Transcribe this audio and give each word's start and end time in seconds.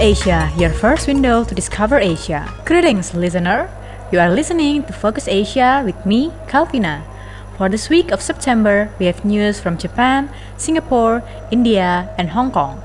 Asia, 0.00 0.50
your 0.56 0.70
first 0.70 1.06
window 1.06 1.44
to 1.44 1.54
discover 1.54 1.98
Asia. 1.98 2.48
Greetings, 2.64 3.12
listener. 3.12 3.68
You 4.10 4.18
are 4.18 4.32
listening 4.32 4.82
to 4.84 4.94
Focus 4.94 5.28
Asia 5.28 5.82
with 5.84 6.06
me, 6.06 6.32
Calvina. 6.48 7.04
For 7.58 7.68
this 7.68 7.90
week 7.90 8.10
of 8.10 8.22
September, 8.22 8.88
we 8.98 9.04
have 9.04 9.26
news 9.26 9.60
from 9.60 9.76
Japan, 9.76 10.32
Singapore, 10.56 11.22
India, 11.50 12.08
and 12.16 12.30
Hong 12.30 12.50
Kong. 12.50 12.80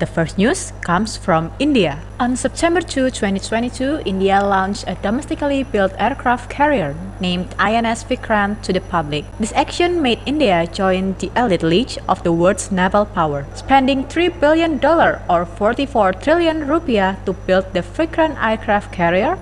The 0.00 0.06
first 0.06 0.38
news 0.38 0.72
comes 0.80 1.18
from 1.18 1.52
India. 1.58 2.00
On 2.18 2.34
September 2.34 2.80
2, 2.80 3.10
2022, 3.10 4.00
India 4.06 4.42
launched 4.42 4.84
a 4.86 4.94
domestically 4.94 5.62
built 5.62 5.92
aircraft 5.98 6.48
carrier 6.48 6.96
named 7.20 7.54
INS 7.58 8.04
Vikrant 8.04 8.62
to 8.62 8.72
the 8.72 8.80
public. 8.80 9.26
This 9.38 9.52
action 9.52 10.00
made 10.00 10.20
India 10.24 10.66
join 10.66 11.16
the 11.18 11.30
elite 11.36 11.62
league 11.62 11.98
of 12.08 12.22
the 12.22 12.32
world's 12.32 12.72
naval 12.72 13.04
power, 13.04 13.44
spending 13.54 14.04
$3 14.04 14.40
billion 14.40 14.82
or 15.28 15.44
44 15.44 16.14
trillion 16.14 16.62
rupiah 16.62 17.22
to 17.26 17.34
build 17.34 17.74
the 17.74 17.82
Vikrant 17.82 18.42
aircraft 18.42 18.92
carrier. 18.92 19.38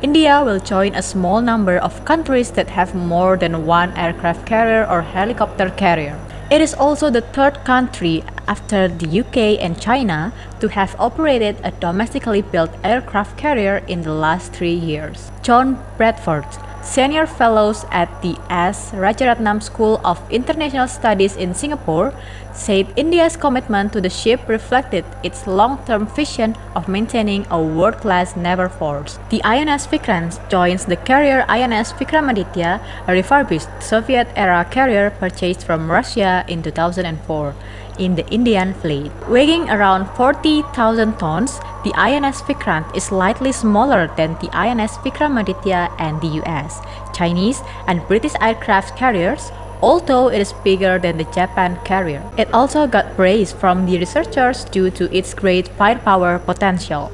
India 0.00 0.42
will 0.42 0.58
join 0.58 0.94
a 0.94 1.02
small 1.02 1.42
number 1.42 1.76
of 1.76 2.02
countries 2.06 2.52
that 2.52 2.70
have 2.70 2.94
more 2.94 3.36
than 3.36 3.66
one 3.66 3.92
aircraft 3.98 4.46
carrier 4.46 4.86
or 4.88 5.02
helicopter 5.02 5.68
carrier. 5.68 6.18
It 6.52 6.60
is 6.60 6.74
also 6.74 7.08
the 7.08 7.22
third 7.22 7.64
country 7.64 8.22
after 8.46 8.86
the 8.86 9.20
UK 9.20 9.58
and 9.58 9.80
China 9.80 10.34
to 10.60 10.68
have 10.68 10.94
operated 10.98 11.56
a 11.64 11.70
domestically 11.70 12.42
built 12.42 12.70
aircraft 12.84 13.38
carrier 13.38 13.78
in 13.88 14.02
the 14.02 14.12
last 14.12 14.52
three 14.52 14.74
years. 14.74 15.32
John 15.40 15.82
Bradford, 15.96 16.44
senior 16.82 17.26
fellows 17.26 17.86
at 17.90 18.10
the 18.22 18.36
S. 18.50 18.90
Rajaratnam 18.92 19.62
School 19.62 20.00
of 20.04 20.20
International 20.30 20.88
Studies 20.88 21.36
in 21.36 21.54
Singapore, 21.54 22.12
said 22.52 22.92
India's 22.96 23.36
commitment 23.36 23.92
to 23.92 24.00
the 24.00 24.10
ship 24.10 24.46
reflected 24.48 25.04
its 25.22 25.46
long-term 25.46 26.06
vision 26.06 26.54
of 26.74 26.88
maintaining 26.88 27.46
a 27.50 27.62
world-class 27.62 28.36
naval 28.36 28.68
force. 28.68 29.18
The 29.30 29.42
INS 29.44 29.86
Vikrant 29.86 30.36
joins 30.50 30.84
the 30.84 30.96
carrier 30.96 31.46
INS 31.48 31.92
Vikramaditya, 31.94 32.80
a 33.06 33.12
refurbished 33.12 33.70
Soviet-era 33.80 34.66
carrier 34.70 35.10
purchased 35.10 35.64
from 35.64 35.90
Russia 35.90 36.44
in 36.48 36.62
2004 36.62 37.54
in 37.98 38.14
the 38.14 38.26
Indian 38.28 38.74
fleet. 38.74 39.10
Weighing 39.28 39.68
around 39.70 40.06
40,000 40.16 41.18
tons, 41.18 41.60
the 41.84 41.92
INS 41.94 42.42
Vikrant 42.42 42.94
is 42.96 43.04
slightly 43.04 43.52
smaller 43.52 44.10
than 44.16 44.34
the 44.40 44.50
INS 44.56 44.98
Vikramaditya 44.98 45.90
and 45.98 46.20
the 46.20 46.42
US, 46.42 46.80
Chinese, 47.14 47.62
and 47.86 48.06
British 48.08 48.34
aircraft 48.40 48.96
carriers, 48.96 49.50
although 49.80 50.28
it 50.28 50.40
is 50.40 50.52
bigger 50.64 50.98
than 50.98 51.16
the 51.18 51.24
Japan 51.34 51.78
carrier. 51.84 52.22
It 52.36 52.52
also 52.54 52.86
got 52.86 53.16
praise 53.16 53.52
from 53.52 53.86
the 53.86 53.98
researchers 53.98 54.64
due 54.64 54.90
to 54.90 55.12
its 55.16 55.34
great 55.34 55.68
firepower 55.68 56.38
potential. 56.38 57.12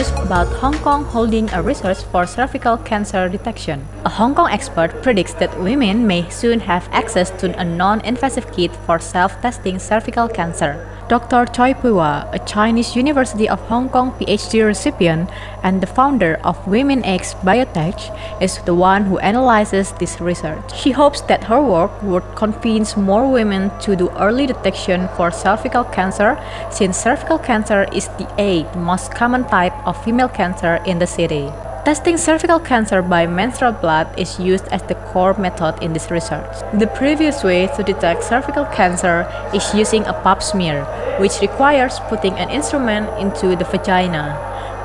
News 0.00 0.10
about 0.20 0.48
Hong 0.60 0.78
Kong 0.78 1.04
holding 1.04 1.50
a 1.50 1.60
research 1.62 2.02
for 2.04 2.26
cervical 2.26 2.78
cancer 2.78 3.28
detection. 3.28 3.86
A 4.06 4.08
Hong 4.08 4.34
Kong 4.34 4.48
expert 4.50 5.02
predicts 5.02 5.34
that 5.34 5.60
women 5.60 6.06
may 6.06 6.28
soon 6.30 6.60
have 6.60 6.88
access 6.90 7.30
to 7.40 7.46
a 7.60 7.64
non-invasive 7.64 8.50
kit 8.52 8.74
for 8.86 8.98
self-testing 8.98 9.78
cervical 9.78 10.26
cancer. 10.28 10.88
Dr. 11.10 11.44
Choi 11.46 11.74
Pui-hwa, 11.74 12.32
a 12.32 12.38
Chinese 12.38 12.94
University 12.94 13.48
of 13.48 13.58
Hong 13.62 13.88
Kong 13.88 14.12
PhD 14.12 14.64
recipient 14.64 15.28
and 15.64 15.80
the 15.80 15.86
founder 15.88 16.38
of 16.44 16.64
Women 16.68 17.04
X 17.04 17.34
Biotech, 17.42 17.98
is 18.40 18.58
the 18.58 18.76
one 18.76 19.06
who 19.06 19.18
analyzes 19.18 19.90
this 19.98 20.20
research. 20.20 20.72
She 20.72 20.92
hopes 20.92 21.20
that 21.22 21.42
her 21.50 21.60
work 21.60 21.90
would 22.04 22.22
convince 22.36 22.96
more 22.96 23.28
women 23.28 23.72
to 23.80 23.96
do 23.96 24.08
early 24.10 24.46
detection 24.46 25.08
for 25.16 25.32
cervical 25.32 25.82
cancer, 25.82 26.38
since 26.70 26.96
cervical 26.96 27.40
cancer 27.40 27.88
is 27.92 28.06
the 28.10 28.32
eighth 28.38 28.76
most 28.76 29.10
common 29.10 29.42
type 29.48 29.74
of 29.84 30.00
female 30.04 30.28
cancer 30.28 30.76
in 30.86 31.00
the 31.00 31.08
city. 31.08 31.50
Testing 31.82 32.18
cervical 32.18 32.60
cancer 32.60 33.00
by 33.00 33.26
menstrual 33.26 33.72
blood 33.72 34.06
is 34.18 34.38
used 34.38 34.68
as 34.68 34.82
the 34.82 34.94
core 34.94 35.32
method 35.32 35.82
in 35.82 35.94
this 35.94 36.10
research. 36.10 36.60
The 36.74 36.86
previous 36.86 37.42
way 37.42 37.68
to 37.68 37.82
detect 37.82 38.22
cervical 38.22 38.66
cancer 38.66 39.26
is 39.54 39.72
using 39.72 40.04
a 40.04 40.12
pap 40.12 40.42
smear, 40.42 40.84
which 41.18 41.40
requires 41.40 41.98
putting 42.00 42.34
an 42.34 42.50
instrument 42.50 43.08
into 43.18 43.56
the 43.56 43.64
vagina. 43.64 44.36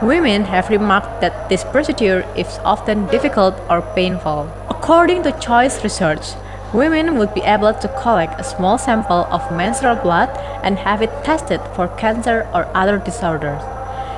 Women 0.01 0.45
have 0.45 0.69
remarked 0.69 1.19
that 1.19 1.49
this 1.49 1.65
procedure 1.65 2.25
is 2.37 2.59
often 2.63 3.07
difficult 3.07 3.59
or 3.69 3.81
painful. 3.93 4.49
According 4.69 5.23
to 5.23 5.33
Choi's 5.33 5.83
research, 5.83 6.35
women 6.73 7.17
would 7.17 7.33
be 7.33 7.41
able 7.41 7.73
to 7.73 7.87
collect 8.01 8.39
a 8.39 8.43
small 8.43 8.77
sample 8.77 9.27
of 9.31 9.51
menstrual 9.51 9.97
blood 9.97 10.29
and 10.63 10.79
have 10.79 11.01
it 11.01 11.11
tested 11.25 11.59
for 11.75 11.89
cancer 11.89 12.47
or 12.53 12.71
other 12.73 12.97
disorders. 12.97 13.61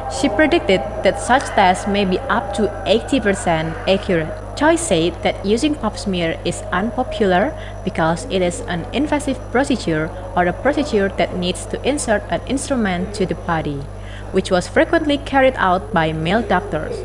She 0.09 0.29
predicted 0.29 0.79
that 1.03 1.19
such 1.19 1.43
tests 1.47 1.85
may 1.85 2.05
be 2.05 2.17
up 2.31 2.46
to 2.57 2.67
80% 2.85 3.77
accurate. 3.87 4.33
Choi 4.57 4.75
said 4.75 5.21
that 5.21 5.45
using 5.45 5.75
pap 5.75 5.97
smear 5.97 6.39
is 6.43 6.63
unpopular 6.73 7.53
because 7.85 8.25
it 8.25 8.41
is 8.41 8.61
an 8.61 8.85
invasive 8.91 9.37
procedure 9.51 10.09
or 10.35 10.47
a 10.47 10.53
procedure 10.53 11.09
that 11.17 11.37
needs 11.37 11.67
to 11.67 11.81
insert 11.87 12.23
an 12.29 12.41
instrument 12.47 13.13
to 13.13 13.27
the 13.27 13.35
body, 13.35 13.77
which 14.31 14.49
was 14.49 14.67
frequently 14.67 15.19
carried 15.19 15.53
out 15.57 15.93
by 15.93 16.11
male 16.11 16.41
doctors. 16.41 16.97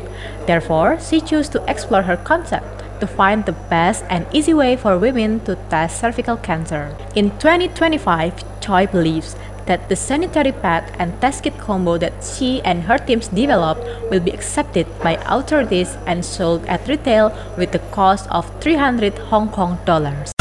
Therefore, 0.47 0.99
she 0.99 1.21
chose 1.21 1.47
to 1.49 1.63
explore 1.69 2.01
her 2.01 2.17
concept 2.17 2.83
to 2.99 3.05
find 3.05 3.45
the 3.45 3.59
best 3.69 4.03
and 4.09 4.25
easy 4.33 4.53
way 4.53 4.75
for 4.75 4.97
women 4.97 5.39
to 5.41 5.55
test 5.69 5.99
cervical 5.99 6.37
cancer. 6.37 6.97
In 7.15 7.29
2025, 7.37 8.59
Choi 8.59 8.87
believes 8.87 9.35
that 9.65 9.89
the 9.89 9.95
sanitary 9.95 10.51
pad 10.51 10.83
and 10.99 11.19
test 11.21 11.43
kit 11.43 11.57
combo 11.57 11.97
that 11.97 12.23
she 12.23 12.61
and 12.61 12.83
her 12.83 12.97
teams 12.97 13.27
developed 13.27 13.83
will 14.09 14.19
be 14.19 14.31
accepted 14.31 14.87
by 14.99 15.13
authorities 15.25 15.97
and 16.05 16.23
sold 16.23 16.65
at 16.65 16.87
retail 16.87 17.31
with 17.57 17.71
the 17.71 17.79
cost 17.91 18.29
of 18.29 18.49
300 18.61 19.17
Hong 19.29 19.49
Kong 19.49 19.77
dollars. 19.85 20.31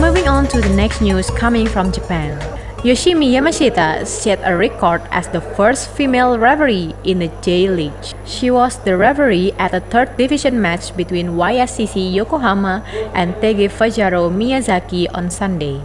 Moving 0.00 0.28
on 0.28 0.46
to 0.48 0.60
the 0.60 0.72
next 0.74 1.00
news 1.00 1.30
coming 1.30 1.66
from 1.66 1.92
Japan. 1.92 2.38
Yoshimi 2.82 3.30
Yamashita 3.30 4.04
set 4.04 4.42
a 4.42 4.56
record 4.56 5.06
as 5.14 5.28
the 5.28 5.40
first 5.40 5.86
female 5.94 6.36
referee 6.36 6.92
in 7.04 7.20
the 7.20 7.30
J 7.40 7.70
League. 7.70 8.02
She 8.26 8.50
was 8.50 8.76
the 8.82 8.96
referee 8.96 9.52
at 9.54 9.72
a 9.72 9.78
third 9.78 10.16
division 10.16 10.60
match 10.60 10.90
between 10.96 11.38
YSCC 11.38 12.12
Yokohama 12.12 12.82
and 13.14 13.34
Tegevajaro 13.38 14.34
Miyazaki 14.34 15.06
on 15.14 15.30
Sunday. 15.30 15.80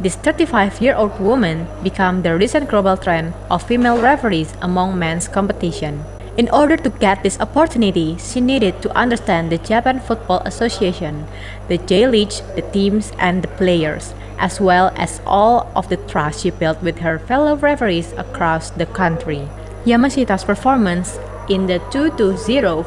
This 0.00 0.16
35-year-old 0.16 1.20
woman 1.20 1.68
became 1.82 2.22
the 2.22 2.34
recent 2.34 2.70
global 2.70 2.96
trend 2.96 3.34
of 3.50 3.62
female 3.62 4.00
referees 4.00 4.54
among 4.62 4.98
men's 4.98 5.28
competition. 5.28 6.06
In 6.36 6.48
order 6.50 6.76
to 6.76 6.90
get 6.90 7.22
this 7.22 7.40
opportunity, 7.40 8.16
she 8.18 8.40
needed 8.40 8.80
to 8.82 8.96
understand 8.96 9.50
the 9.50 9.58
Japan 9.58 10.00
Football 10.00 10.40
Association, 10.44 11.26
the 11.68 11.78
J 11.78 12.06
League, 12.06 12.32
the 12.54 12.62
teams, 12.72 13.12
and 13.18 13.42
the 13.42 13.48
players 13.48 14.14
as 14.40 14.58
well 14.58 14.90
as 14.96 15.20
all 15.26 15.70
of 15.76 15.88
the 15.90 15.98
trust 16.08 16.42
she 16.42 16.50
built 16.50 16.82
with 16.82 16.98
her 17.00 17.18
fellow 17.18 17.54
referees 17.54 18.12
across 18.16 18.70
the 18.70 18.86
country. 18.86 19.46
Yamashita's 19.84 20.44
performance 20.44 21.18
in 21.48 21.66
the 21.66 21.78
2-0 21.90 22.38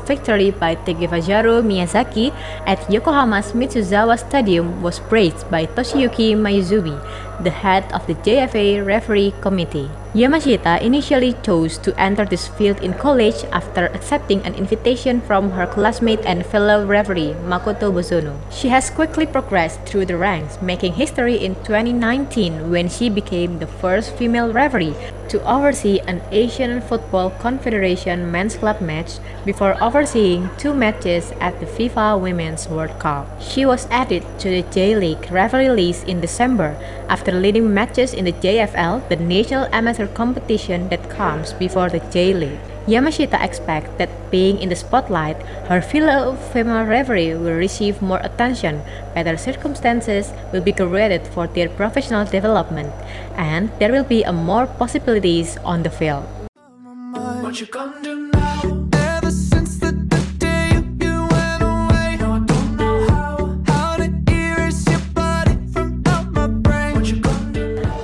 victory 0.07 0.49
by 0.51 0.75
Tegevajaro 0.75 1.61
Miyazaki 1.61 2.33
at 2.65 2.79
Yokohama's 2.89 3.51
Mitsuzawa 3.51 4.17
Stadium 4.17 4.81
was 4.81 4.99
praised 4.99 5.49
by 5.51 5.65
Toshiyuki 5.65 6.33
Mayuzumi, 6.33 6.97
the 7.41 7.49
head 7.49 7.91
of 7.91 8.05
the 8.07 8.15
JFA 8.15 8.85
referee 8.85 9.33
committee. 9.41 9.89
Yamashita 10.13 10.79
initially 10.79 11.33
chose 11.41 11.79
to 11.79 11.89
enter 11.99 12.23
this 12.23 12.47
field 12.47 12.79
in 12.83 12.93
college 12.93 13.43
after 13.51 13.87
accepting 13.97 14.41
an 14.45 14.53
invitation 14.53 15.19
from 15.21 15.49
her 15.57 15.65
classmate 15.65 16.21
and 16.23 16.45
fellow 16.45 16.85
referee 16.85 17.33
Makoto 17.49 17.89
Bozono. 17.89 18.37
She 18.51 18.69
has 18.69 18.91
quickly 18.91 19.25
progressed 19.25 19.81
through 19.85 20.05
the 20.05 20.17
ranks, 20.17 20.61
making 20.61 20.93
history 20.93 21.43
in 21.43 21.55
2019 21.65 22.69
when 22.69 22.89
she 22.89 23.09
became 23.09 23.57
the 23.57 23.65
first 23.65 24.13
female 24.13 24.53
referee 24.53 24.93
to 25.29 25.41
oversee 25.49 25.97
an 26.05 26.21
Asian 26.29 26.79
Football 26.79 27.31
Confederation 27.41 28.29
men's 28.29 28.55
club 28.55 28.81
match 28.81 29.17
before 29.45 29.81
overseeing 29.81 30.47
two 30.59 30.75
matches 30.75 31.33
at 31.39 31.59
the 31.59 31.65
FIFA 31.65 32.21
Women's 32.21 32.69
World 32.69 32.99
Cup. 32.99 33.25
She 33.41 33.65
was 33.65 33.87
added 33.89 34.21
to 34.37 34.49
the 34.49 34.61
J 34.69 34.95
League 34.95 35.31
referee 35.31 35.71
list 35.71 36.05
in 36.07 36.21
December 36.21 36.77
after 37.09 37.32
leading 37.33 37.73
matches 37.73 38.13
in 38.13 38.25
the 38.25 38.33
JFL, 38.33 39.07
the 39.09 39.15
national 39.15 39.65
amateur 39.71 40.07
competition 40.07 40.89
that 40.89 41.09
comes 41.09 41.53
before 41.53 41.89
the 41.89 41.99
J 42.11 42.33
League. 42.33 42.59
Yamashita 42.87 43.41
expects 43.41 43.89
that 43.97 44.09
being 44.29 44.59
in 44.59 44.67
the 44.67 44.75
spotlight, 44.75 45.37
her 45.71 45.81
fellow 45.81 46.35
female 46.35 46.83
referee 46.83 47.33
will 47.33 47.55
receive 47.55 48.01
more 48.01 48.19
attention, 48.19 48.81
better 49.15 49.37
circumstances 49.37 50.33
will 50.51 50.61
be 50.61 50.73
created 50.73 51.25
for 51.27 51.47
their 51.47 51.69
professional 51.69 52.25
development, 52.25 52.91
and 53.37 53.71
there 53.79 53.91
will 53.91 54.03
be 54.03 54.23
more 54.31 54.67
possibilities 54.67 55.57
on 55.63 55.83
the 55.83 55.89
field. 55.89 56.27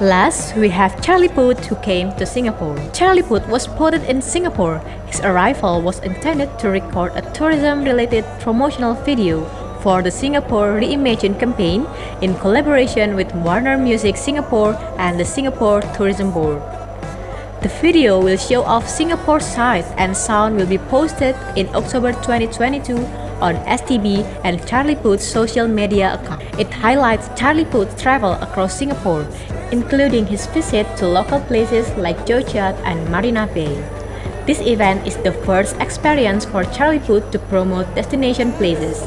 Last, 0.02 0.56
we 0.56 0.70
have 0.70 1.02
Charlie 1.02 1.28
Puth 1.28 1.66
who 1.66 1.76
came 1.76 2.14
to 2.14 2.26
Singapore. 2.26 2.78
Charlie 2.94 3.22
Puth 3.22 3.46
was 3.50 3.64
spotted 3.64 4.02
in 4.06 4.22
Singapore. 4.22 4.80
His 5.08 5.20
arrival 5.20 5.82
was 5.82 6.00
intended 6.00 6.58
to 6.60 6.70
record 6.70 7.12
a 7.16 7.32
tourism-related 7.34 8.24
promotional 8.40 8.94
video 8.94 9.44
for 9.82 10.02
the 10.02 10.10
Singapore 10.10 10.80
Reimagine 10.80 11.38
campaign 11.38 11.86
in 12.22 12.34
collaboration 12.36 13.18
with 13.18 13.36
Warner 13.36 13.78
Music 13.78 14.16
Singapore 14.16 14.74
and 14.98 15.20
the 15.20 15.26
Singapore 15.26 15.82
Tourism 15.98 16.32
Board. 16.32 16.62
The 17.62 17.68
video 17.82 18.24
will 18.24 18.38
show 18.38 18.64
off 18.64 18.88
Singapore's 18.88 19.46
sight 19.46 19.84
and 19.98 20.16
sound 20.16 20.56
will 20.56 20.66
be 20.66 20.78
posted 20.78 21.36
in 21.58 21.68
October 21.76 22.14
2022 22.14 22.96
on 23.42 23.56
STB 23.66 24.24
and 24.44 24.66
Charlie 24.68 24.96
Puth's 24.96 25.26
social 25.26 25.68
media 25.68 26.14
account. 26.16 26.44
It 26.60 26.72
highlights 26.72 27.30
Charlie 27.40 27.66
Puth's 27.66 28.02
travel 28.02 28.34
across 28.34 28.78
Singapore, 28.78 29.26
including 29.72 30.26
his 30.26 30.46
visit 30.48 30.86
to 30.98 31.08
local 31.08 31.40
places 31.42 31.90
like 31.98 32.26
Joo 32.26 32.42
Chiat 32.42 32.76
and 32.84 33.10
Marina 33.10 33.48
Bay. 33.54 33.74
This 34.46 34.62
event 34.62 35.06
is 35.06 35.18
the 35.18 35.34
first 35.46 35.76
experience 35.78 36.46
for 36.46 36.64
Charlie 36.64 37.00
Puth 37.00 37.30
to 37.32 37.40
promote 37.40 37.94
destination 37.96 38.52
places. 38.54 38.98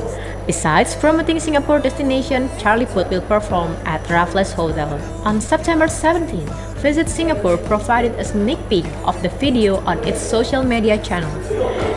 Besides 0.47 0.95
promoting 0.97 1.41
Singapore 1.41 1.79
destination, 1.79 2.49
Charlie 2.59 2.87
Puth 2.87 3.11
will 3.11 3.23
perform 3.23 3.73
at 3.85 4.09
Raffles 4.11 4.53
Hotel. 4.53 5.01
On 5.25 5.41
September 5.41 5.89
17, 5.89 6.47
Visit 6.83 7.09
Singapore 7.09 7.57
provided 7.59 8.11
a 8.19 8.25
sneak 8.25 8.59
peek 8.69 8.85
of 9.05 9.15
the 9.23 9.29
video 9.29 9.77
on 9.87 9.99
its 10.03 10.21
social 10.21 10.65
media 10.65 10.99
channels. 10.99 11.47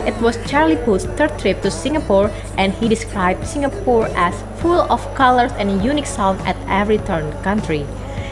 It 0.06 0.14
was 0.22 0.38
Charlie 0.48 0.76
Puth's 0.76 1.04
third 1.18 1.36
trip 1.38 1.62
to 1.62 1.70
Singapore 1.70 2.30
and 2.56 2.72
he 2.74 2.88
described 2.88 3.44
Singapore 3.44 4.06
as 4.14 4.40
full 4.62 4.80
of 4.80 5.02
colors 5.16 5.50
and 5.58 5.82
unique 5.84 6.06
sound 6.06 6.40
at 6.46 6.56
every 6.68 6.98
turn 6.98 7.32
country. 7.42 7.84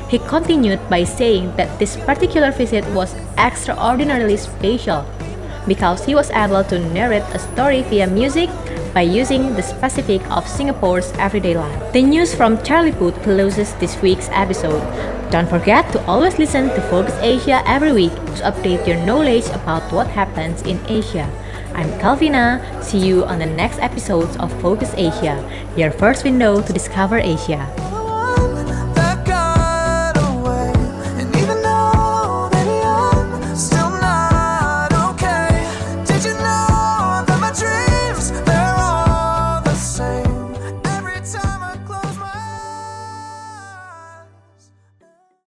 He 0.08 0.18
continued 0.18 0.78
by 0.88 1.02
saying 1.02 1.56
that 1.56 1.78
this 1.80 1.96
particular 1.96 2.52
visit 2.52 2.86
was 2.94 3.16
extraordinarily 3.36 4.36
special 4.36 5.04
because 5.66 6.04
he 6.04 6.14
was 6.14 6.30
able 6.30 6.62
to 6.62 6.78
narrate 6.94 7.26
a 7.34 7.38
story 7.40 7.82
via 7.82 8.06
music 8.06 8.50
by 8.94 9.02
using 9.02 9.54
the 9.56 9.62
specific 9.62 10.22
of 10.30 10.46
Singapore's 10.46 11.10
everyday 11.18 11.56
life. 11.56 11.92
The 11.92 12.02
news 12.02 12.32
from 12.32 12.62
Charlie 12.62 12.92
Puth 12.92 13.20
closes 13.24 13.74
this 13.74 14.00
week's 14.00 14.28
episode. 14.30 14.82
Don't 15.32 15.48
forget 15.48 15.90
to 15.90 16.06
always 16.06 16.38
listen 16.38 16.68
to 16.68 16.80
Focus 16.82 17.18
Asia 17.20 17.60
every 17.66 17.92
week 17.92 18.14
to 18.38 18.46
update 18.46 18.86
your 18.86 18.98
knowledge 19.04 19.46
about 19.50 19.82
what 19.90 20.06
happens 20.06 20.62
in 20.62 20.78
Asia. 20.86 21.28
I'm 21.74 21.90
Calvina. 21.98 22.62
See 22.84 22.98
you 22.98 23.24
on 23.24 23.40
the 23.40 23.46
next 23.46 23.80
episodes 23.80 24.36
of 24.36 24.52
Focus 24.62 24.94
Asia, 24.96 25.42
your 25.76 25.90
first 25.90 26.22
window 26.22 26.62
to 26.62 26.72
discover 26.72 27.18
Asia. 27.18 27.93